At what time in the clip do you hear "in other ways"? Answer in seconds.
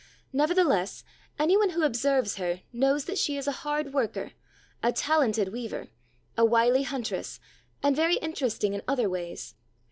8.73-9.53